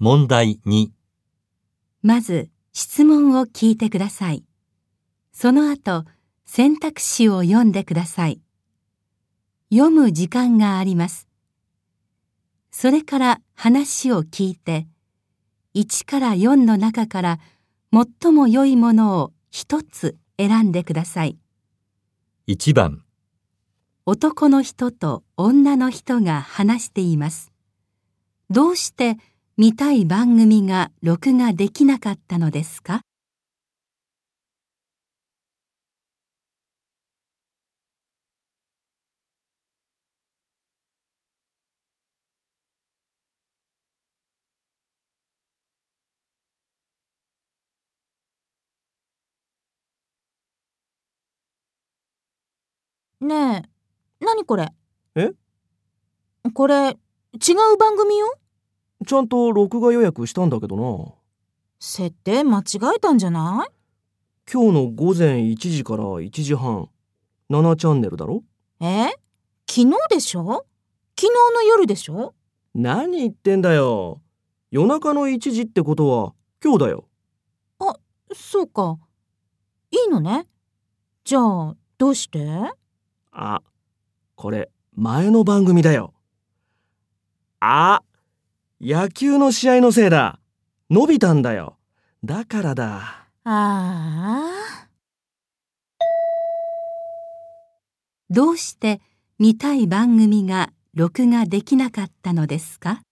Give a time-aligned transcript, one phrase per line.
[0.00, 0.90] 問題2、
[2.02, 4.44] まず質問を聞いてください。
[5.32, 6.04] その後、
[6.44, 8.40] 選択肢を読んでください。
[9.72, 11.26] 読む時間があります。
[12.70, 14.86] それから話を聞いて、
[15.74, 17.40] 1から4の中から
[17.92, 21.38] 最も良いものを一つ選んでください。
[22.46, 23.02] 1番、
[24.06, 27.50] 男の人と女の人が話しています。
[28.48, 29.18] どうして
[29.60, 33.00] 見たい番組が録画できなかったのですか？
[53.20, 53.64] ね
[54.20, 54.68] え、何これ？
[55.16, 55.32] え？
[56.54, 56.94] これ、違
[57.74, 58.38] う番組よ？
[59.06, 61.14] ちゃんと録画予約したんだけどな。
[61.80, 62.62] 設定間違
[62.96, 63.72] えたんじゃない？
[64.52, 66.88] 今日の午前1時から1時半。
[67.50, 68.42] 7チャンネルだろ？
[68.80, 69.10] え？
[69.68, 70.66] 昨日でしょ？
[71.18, 72.34] 昨日の夜でしょ？
[72.74, 74.20] 何言ってんだよ。
[74.70, 77.04] 夜中の1時ってことは今日だよ。
[78.34, 78.98] そうか。
[79.90, 80.46] いいのね。
[81.24, 82.46] じゃあ、どうして？
[83.32, 83.62] あ、
[84.34, 86.12] これ前の番組だよ。
[87.60, 88.02] あ、
[88.80, 90.38] 野球の試合のせいだ。
[90.88, 91.76] 伸びたんだよ。
[92.24, 93.26] だからだ。
[93.44, 94.88] ああ。
[98.30, 99.00] どうして
[99.38, 103.02] 見たい番組が録画できなかったのですか？